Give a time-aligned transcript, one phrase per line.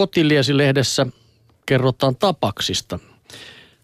[0.00, 1.06] Kotiliesi-lehdessä
[1.66, 2.98] kerrotaan tapaksista.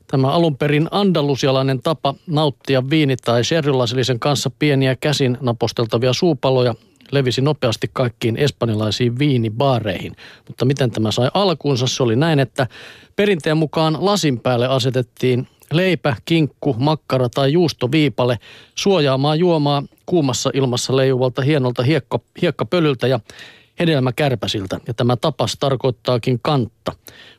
[0.07, 6.75] Tämä alun perin andalusialainen tapa nauttia viini- tai sherrylasillisen kanssa pieniä käsin naposteltavia suupaloja
[7.11, 10.17] levisi nopeasti kaikkiin espanjalaisiin viinibaareihin.
[10.49, 11.87] Mutta miten tämä sai alkuunsa?
[11.87, 12.67] Se oli näin, että
[13.17, 18.39] perinteen mukaan lasin päälle asetettiin leipä, kinkku, makkara tai juustoviipale
[18.75, 23.21] suojaamaan juomaa kuumassa ilmassa leijuvalta hienolta hiekka, hiekkapölyltä ja
[23.79, 24.81] hedelmäkärpäsiltä.
[24.87, 26.93] Ja tämä tapas tarkoittaakin kantta,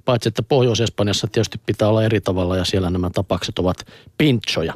[0.06, 3.78] paitsi että Pohjois-Espanjassa tietysti pitää olla eri tavalla ja siellä nämä tapakset ovat
[4.18, 4.74] pinchoja.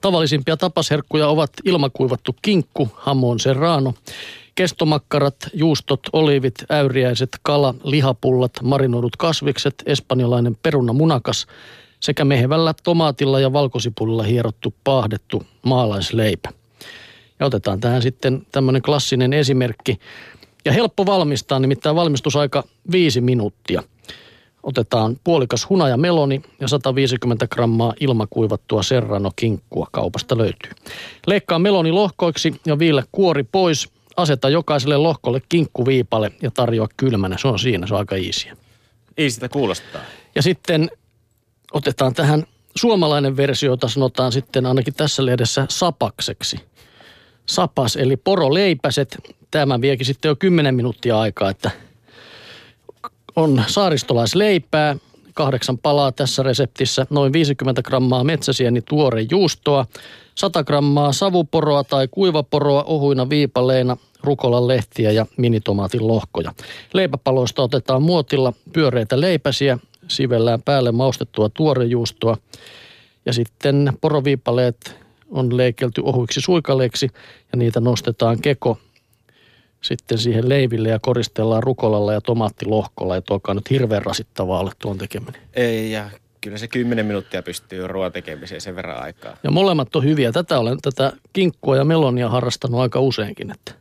[0.00, 3.94] Tavallisimpia tapasherkkuja ovat ilmakuivattu kinkku, hamon serrano,
[4.54, 11.46] kestomakkarat, juustot, olivit, äyriäiset, kala, lihapullat, marinoidut kasvikset, espanjalainen peruna munakas
[12.00, 16.63] sekä mehevällä tomaatilla ja valkosipulilla hierottu paahdettu maalaisleipä.
[17.44, 19.98] Ja otetaan tähän sitten tämmöinen klassinen esimerkki.
[20.64, 23.82] Ja helppo valmistaa, nimittäin valmistusaika viisi minuuttia.
[24.62, 30.70] Otetaan puolikas hunaja meloni ja 150 grammaa ilmakuivattua serrano-kinkkua kaupasta löytyy.
[31.26, 33.88] Leikkaa meloni lohkoiksi ja viile kuori pois.
[34.16, 37.36] Aseta jokaiselle lohkolle kinkkuviipale ja tarjoa kylmänä.
[37.38, 38.56] Se on siinä, se on aika iisiä.
[39.16, 40.00] Ei sitä kuulostaa.
[40.34, 40.90] Ja sitten
[41.72, 42.44] otetaan tähän
[42.76, 46.60] suomalainen versio, jota sanotaan sitten ainakin tässä lehdessä sapakseksi.
[47.46, 49.18] Sapas eli poroleipäset.
[49.50, 51.70] Tämä viekin sitten jo 10 minuuttia aikaa, että
[53.36, 54.96] on saaristolaisleipää,
[55.34, 59.86] kahdeksan palaa tässä reseptissä, noin 50 grammaa metsäsieni tuore juustoa,
[60.34, 66.52] 100 grammaa savuporoa tai kuivaporoa ohuina viipaleina, rukolan lehtiä ja minitomaatin lohkoja.
[66.94, 72.36] Leipäpaloista otetaan muotilla pyöreitä leipäsiä, sivellään päälle maustettua tuorejuustoa
[73.26, 77.08] ja sitten poroviipaleet on leikelty ohuiksi suikaleiksi
[77.52, 78.78] ja niitä nostetaan keko
[79.80, 83.14] sitten siihen leiville ja koristellaan rukolalla ja tomaattilohkolla.
[83.14, 85.42] Ja tuokaa nyt hirveän rasittavaa ole tuon tekeminen.
[85.54, 86.10] Ei, ja
[86.40, 89.36] kyllä se 10 minuuttia pystyy ruoan tekemiseen sen verran aikaa.
[89.42, 90.32] Ja molemmat on hyviä.
[90.32, 93.50] Tätä olen tätä kinkkua ja melonia harrastanut aika useinkin.
[93.50, 93.72] Että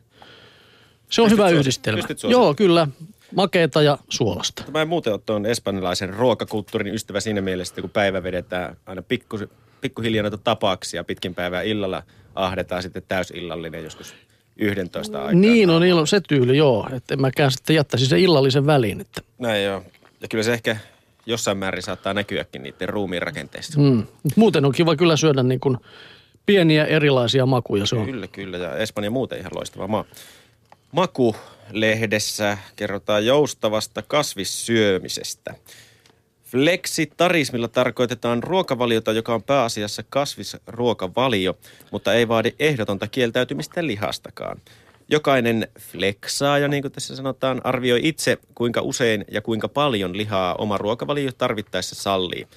[1.10, 2.04] se on Pystyt hyvä suos- yhdistelmä.
[2.30, 2.88] Joo, kyllä.
[3.36, 4.64] Makeeta ja suolasta.
[4.72, 9.02] Mä en muuten ole tuon espanjalaisen ruokakulttuurin ystävä siinä mielessä, että kun päivä vedetään aina
[9.02, 9.38] pikku,
[9.84, 12.04] pikkuhiljaa noita tapauksia pitkin päivää illalla
[12.36, 14.16] ahdetaan sitten täysillallinen joskus
[14.58, 15.34] 11 aikaa.
[15.34, 16.90] Niin on ilo, se tyyli, joo.
[16.94, 19.02] Että en mäkään sitten jättäisi sen illallisen väliin.
[19.02, 19.84] Että, Näin joo.
[20.22, 20.78] Ja kyllä se ehkä
[21.26, 23.80] jossain määrin saattaa näkyäkin niiden ruumiin rakenteissa.
[23.80, 24.04] mm.
[24.36, 25.78] Muuten on kiva kyllä syödä niin kuin
[26.46, 27.86] pieniä erilaisia makuja.
[27.86, 28.06] Se on.
[28.06, 28.58] Kyllä, kyllä.
[28.58, 30.06] Ja Espanja muuten ihan loistava maa.
[30.92, 35.54] Maku-lehdessä kerrotaan joustavasta kasvissyömisestä.
[36.54, 41.58] Flexitarismilla tarkoitetaan ruokavaliota, joka on pääasiassa kasvisruokavalio,
[41.92, 44.62] mutta ei vaadi ehdotonta kieltäytymistä lihastakaan.
[45.10, 50.78] Jokainen flexaaja, niin kuin tässä sanotaan, arvioi itse, kuinka usein ja kuinka paljon lihaa oma
[50.78, 52.48] ruokavalio tarvittaessa sallii.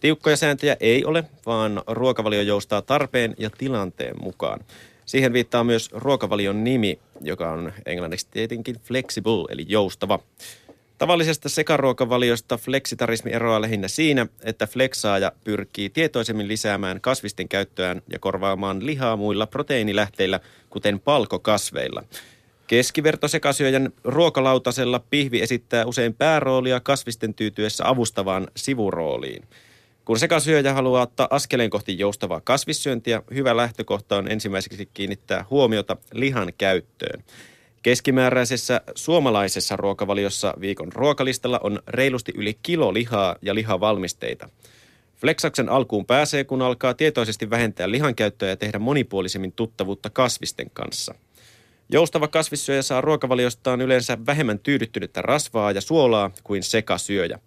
[0.00, 4.60] Tiukkoja sääntöjä ei ole, vaan ruokavalio joustaa tarpeen ja tilanteen mukaan.
[5.06, 10.18] Siihen viittaa myös ruokavalion nimi, joka on englanniksi tietenkin flexible, eli joustava.
[11.02, 18.86] Tavallisesta sekaruokavaliosta fleksitarismi eroaa lähinnä siinä, että flexaaja pyrkii tietoisemmin lisäämään kasvisten käyttöään ja korvaamaan
[18.86, 20.40] lihaa muilla proteiinilähteillä,
[20.70, 22.04] kuten palkokasveilla.
[22.66, 29.42] Keskivertosekasyöjän ruokalautasella pihvi esittää usein pääroolia kasvisten tyytyessä avustavaan sivurooliin.
[30.04, 36.52] Kun sekasyöjä haluaa ottaa askeleen kohti joustavaa kasvissyöntiä, hyvä lähtökohta on ensimmäiseksi kiinnittää huomiota lihan
[36.58, 37.24] käyttöön.
[37.82, 44.48] Keskimääräisessä suomalaisessa ruokavaliossa viikon ruokalistalla on reilusti yli kilo lihaa ja lihavalmisteita.
[45.16, 51.14] Flexaksen alkuun pääsee, kun alkaa tietoisesti vähentää lihan käyttöä ja tehdä monipuolisemmin tuttavuutta kasvisten kanssa.
[51.88, 57.38] Joustava kasvissyöjä saa ruokavaliostaan yleensä vähemmän tyydyttynyttä rasvaa ja suolaa kuin sekasyöjä.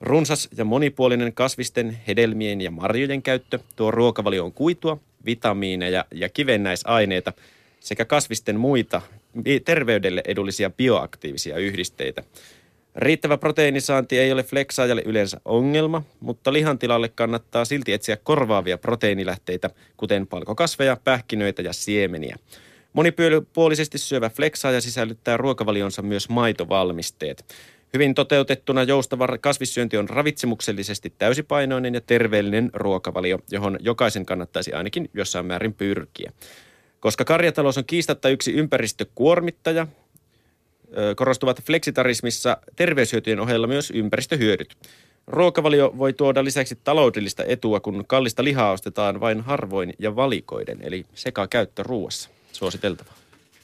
[0.00, 7.32] Runsas ja monipuolinen kasvisten, hedelmien ja marjojen käyttö tuo ruokavalioon kuitua, vitamiineja ja kivennäisaineita
[7.80, 9.02] sekä kasvisten muita
[9.64, 12.22] terveydelle edullisia bioaktiivisia yhdisteitä.
[12.96, 19.70] Riittävä proteiinisaanti ei ole flexaajalle yleensä ongelma, mutta lihan tilalle kannattaa silti etsiä korvaavia proteiinilähteitä,
[19.96, 22.36] kuten palkokasveja, pähkinöitä ja siemeniä.
[22.92, 27.44] Monipuolisesti syövä flexaaja sisällyttää ruokavalionsa myös maitovalmisteet.
[27.94, 35.46] Hyvin toteutettuna joustava kasvissyönti on ravitsemuksellisesti täysipainoinen ja terveellinen ruokavalio, johon jokaisen kannattaisi ainakin jossain
[35.46, 36.32] määrin pyrkiä.
[37.00, 39.86] Koska karjatalous on kiistatta yksi ympäristökuormittaja,
[41.16, 44.76] korostuvat fleksitarismissa terveyshyötyjen ohella myös ympäristöhyödyt.
[45.26, 51.06] Ruokavalio voi tuoda lisäksi taloudellista etua, kun kallista lihaa ostetaan vain harvoin ja valikoiden, eli
[51.14, 52.30] sekä käyttö ruuassa.
[52.52, 53.10] Suositeltava.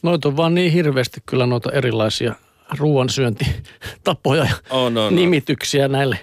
[0.02, 2.34] Noita on vaan niin hirveästi kyllä noita erilaisia
[2.78, 5.14] ruoansyöntitapoja ja On, on, on.
[5.14, 6.18] nimityksiä näille.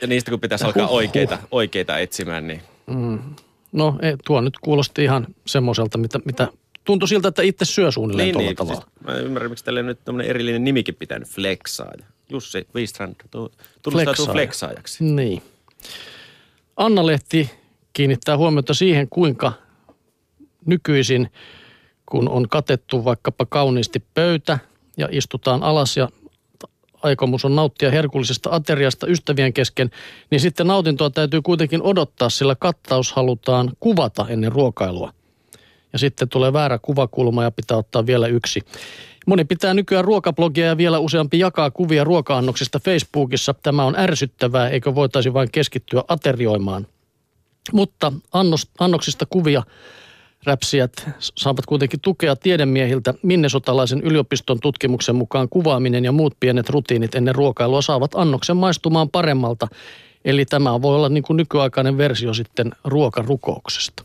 [0.00, 0.96] Ja niistä kun pitäisi alkaa Huhhuh.
[0.96, 2.62] oikeita, oikeita etsimään, niin
[3.74, 6.48] No ei, tuo nyt kuulosti ihan semmoiselta, mitä, mitä
[6.84, 8.80] tuntui siltä, että itse syö suunnilleen niin, tuolla niin tavalla.
[8.80, 12.04] siis, mä ymmärrän, miksi tälle nyt tämmöinen erillinen nimikin pitänyt flexaaja.
[12.30, 14.32] Jussi Wistrand tu- tunnustautuu Flexaaja.
[14.32, 15.04] flexaajaksi.
[15.04, 15.42] Niin.
[16.76, 17.50] Anna-Lehti
[17.92, 19.52] kiinnittää huomiota siihen, kuinka
[20.66, 21.32] nykyisin,
[22.06, 24.58] kun on katettu vaikkapa kauniisti pöytä
[24.96, 26.08] ja istutaan alas ja
[27.04, 29.90] aikomus on nauttia herkullisesta ateriasta ystävien kesken,
[30.30, 35.12] niin sitten nautintoa täytyy kuitenkin odottaa, sillä kattaus halutaan kuvata ennen ruokailua.
[35.92, 38.60] Ja sitten tulee väärä kuvakulma ja pitää ottaa vielä yksi.
[39.26, 43.54] Moni pitää nykyään ruokablogia ja vielä useampi jakaa kuvia ruoka-annoksista Facebookissa.
[43.54, 46.86] Tämä on ärsyttävää, eikö voitaisi vain keskittyä aterioimaan.
[47.72, 49.62] Mutta annos, annoksista kuvia
[50.46, 53.14] räpsijät saavat kuitenkin tukea tiedemiehiltä.
[53.22, 59.68] Minnesotalaisen yliopiston tutkimuksen mukaan kuvaaminen ja muut pienet rutiinit ennen ruokailua saavat annoksen maistumaan paremmalta.
[60.24, 64.04] Eli tämä voi olla niin kuin nykyaikainen versio sitten ruokarukouksesta.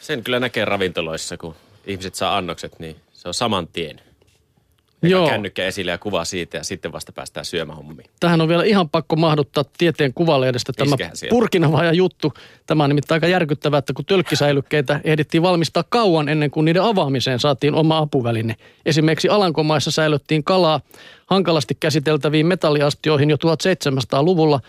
[0.00, 1.54] Sen kyllä näkee ravintoloissa, kun
[1.86, 4.05] ihmiset saa annokset, niin se on saman tien.
[5.02, 5.28] Joo.
[5.28, 8.10] kännykkä esille ja kuva siitä ja sitten vasta päästään syömään hommiin.
[8.20, 11.30] Tähän on vielä ihan pakko mahduttaa tieteen kuvalehdestä tämä Iskehän sieltä.
[11.30, 12.32] purkinavaaja juttu.
[12.66, 17.40] Tämä on nimittäin aika järkyttävää, että kun tölkkisäilykkeitä ehdittiin valmistaa kauan ennen kuin niiden avaamiseen
[17.40, 18.56] saatiin oma apuväline.
[18.86, 20.80] Esimerkiksi Alankomaissa säilöttiin kalaa
[21.26, 24.60] hankalasti käsiteltäviin metalliastioihin jo 1700-luvulla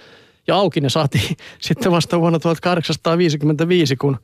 [0.47, 4.17] ja auki ne saatiin sitten vasta vuonna 1855, kun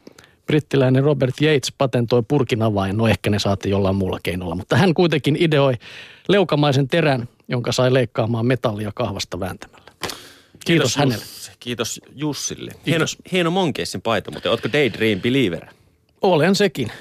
[0.46, 2.98] brittiläinen Robert Yates patentoi purkinavain.
[2.98, 5.74] No ehkä ne saatiin jollain muulla keinolla, mutta hän kuitenkin ideoi
[6.28, 9.92] leukamaisen terän, jonka sai leikkaamaan metallia kahvasta vääntämällä.
[10.66, 11.24] Kiitos, hänelle.
[11.24, 11.52] Jussi.
[11.60, 12.72] Kiitos Jussille.
[12.86, 15.66] Hieno, hieno Monkeissin paita, mutta ootko Daydream Believer?
[16.22, 16.92] Olen sekin.